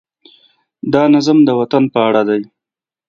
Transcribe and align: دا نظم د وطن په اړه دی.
دا 0.93 1.03
نظم 1.13 1.37
د 1.43 1.49
وطن 1.59 1.83
په 1.93 1.99
اړه 2.07 2.21
دی. 2.29 2.41